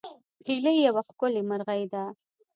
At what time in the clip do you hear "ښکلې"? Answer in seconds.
1.07-1.41